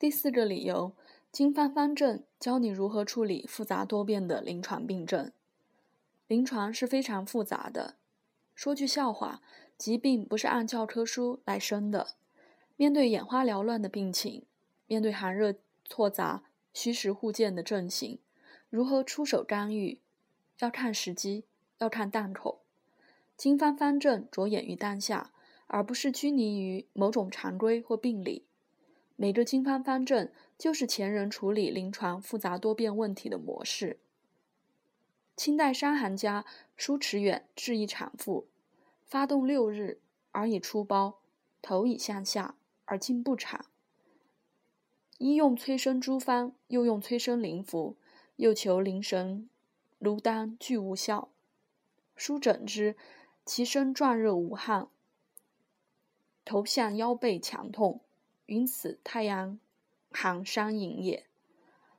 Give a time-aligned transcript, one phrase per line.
[0.00, 0.92] 第四个理由，
[1.30, 5.30] 经方方正教你如何处理复杂多变的临床病症。
[6.26, 7.96] 临床是非常复杂的。
[8.54, 9.42] 说句笑话，
[9.76, 12.14] 疾病不是按教科书来生的。
[12.78, 14.44] 面对眼花缭乱的病情，
[14.86, 18.18] 面对寒热错杂、虚实互见的症型，
[18.70, 20.00] 如何出手干预，
[20.60, 21.44] 要看时机，
[21.76, 22.62] 要看档口。
[23.36, 25.32] 经方方正着眼于当下，
[25.66, 28.46] 而不是拘泥于某种常规或病理。
[29.20, 33.98] 每个经方方正就是前人处理临床复杂多变问题的模式。
[35.36, 38.46] 清代伤寒家舒驰远治一产妇，
[39.04, 40.00] 发动六日
[40.32, 41.18] 而已出包，
[41.60, 42.54] 头已向下
[42.86, 43.66] 而今不产。
[45.18, 47.96] 医用催生诸方，又用催生灵符，
[48.36, 49.50] 又求灵神
[49.98, 51.28] 炉丹俱无效。
[52.16, 52.96] 舒诊之，
[53.44, 54.88] 其身壮热无汗，
[56.42, 58.00] 头项腰背强痛。
[58.50, 59.60] 云此太阳
[60.10, 61.24] 寒伤饮也，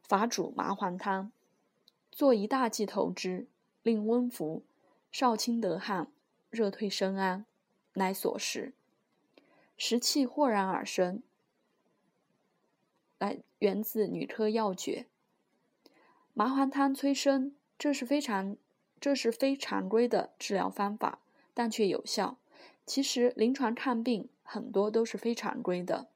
[0.02, 1.32] 法主麻黄汤，
[2.12, 3.48] 做一大剂投之，
[3.84, 4.62] 令温服，
[5.14, 6.12] 少清得汗，
[6.50, 7.46] 热退身安，
[7.94, 8.74] 乃所食。
[9.78, 11.24] 食气豁然而生，
[13.18, 15.06] 来源自女科要诀。
[16.34, 18.58] 麻黄汤催生，这是非常
[19.00, 21.20] 这是非常规的治疗方法，
[21.54, 22.38] 但却有效。
[22.86, 26.10] 其实临床看病很多都是非常规的。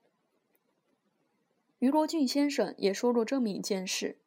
[1.79, 4.17] 余国俊先生也说过这么一件事。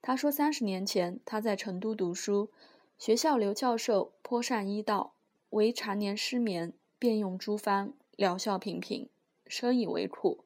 [0.00, 2.50] 他说，三十年前他在成都读书，
[2.96, 5.14] 学校刘教授颇善医道，
[5.50, 9.08] 为常年失眠，便用诸方，疗效平平，
[9.46, 10.44] 深以为苦。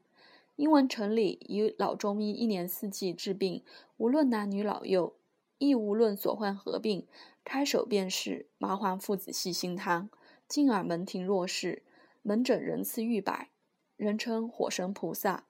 [0.57, 3.63] 因闻城里以老中医一年四季治病，
[3.97, 5.15] 无论男女老幼，
[5.59, 7.07] 亦无论所患何病，
[7.45, 10.11] 开手便是麻黄附子细辛汤，
[10.49, 11.83] 进而门庭若市，
[12.23, 13.51] 门诊人次逾百，
[13.97, 15.45] 人称火神菩萨。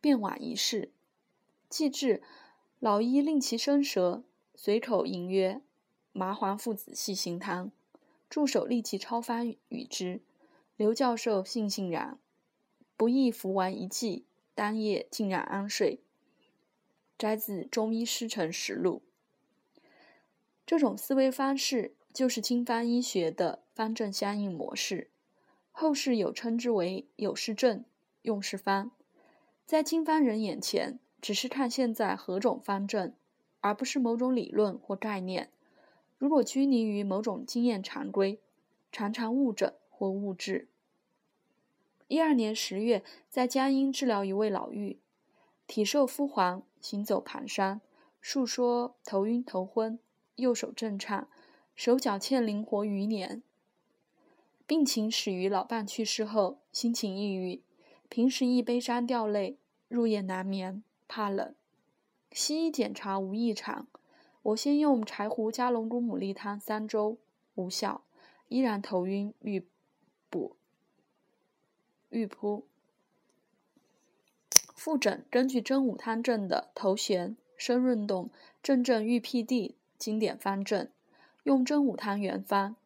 [0.00, 0.92] 便瓦一试，
[1.68, 2.22] 既至，
[2.78, 4.22] 老医令其生舌，
[4.54, 5.60] 随口吟曰
[6.12, 7.72] ：“麻黄附子细辛汤。”
[8.30, 10.20] 助手立即抄方与之。
[10.76, 12.18] 刘教授悻悻然，
[12.96, 16.00] 不意服完一剂，当夜竟然安睡。
[17.16, 19.02] 摘自《中医师承实录》。
[20.64, 25.10] 这种思维方式就是经方医学的方正相应模式，
[25.72, 27.84] 后世有称之为“有是正，
[28.22, 28.92] 用是方”。
[29.68, 33.12] 在经方人眼前，只是看现在何种方正，
[33.60, 35.50] 而不是某种理论或概念。
[36.16, 38.40] 如果拘泥于某种经验常规，
[38.90, 40.68] 常常误诊或误治。
[42.06, 44.96] 一二年十月，在江阴治疗一位老妪，
[45.66, 47.80] 体瘦肤黄，行走蹒跚，
[48.22, 49.98] 述说头晕头昏，
[50.36, 51.28] 右手震颤，
[51.74, 53.42] 手脚欠灵活余年。
[54.66, 57.60] 病情始于老伴去世后，心情抑郁。
[58.08, 61.54] 平时易悲伤掉泪，入夜难眠，怕冷。
[62.32, 63.86] 西医检查无异常，
[64.42, 67.18] 我先用柴胡加龙骨牡蛎汤三周，
[67.54, 68.02] 无效，
[68.48, 69.66] 依然头晕欲
[70.30, 70.56] 补
[72.08, 72.66] 欲扑。
[74.74, 78.30] 复诊根据真武汤证的头旋、身润动、
[78.62, 80.88] 阵阵欲辟地经典方证，
[81.42, 82.76] 用真武汤原方：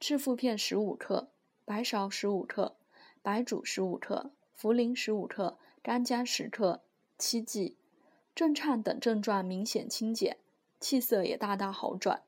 [0.00, 1.28] 赤附片十五克，
[1.64, 2.76] 白芍十五克，
[3.22, 4.30] 白术十五克。
[4.60, 6.82] 茯苓十五克，干姜十克，
[7.16, 7.76] 七剂。
[8.34, 10.36] 震颤等症状明显轻减，
[10.80, 12.22] 气色也大大好转。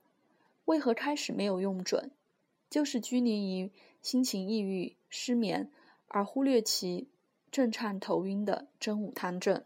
[0.67, 2.13] 为何开始没有用准？
[2.69, 5.73] 就是拘泥于心情抑郁、失眠，
[6.07, 7.09] 而忽略其
[7.51, 9.65] 震颤头晕的真武汤症。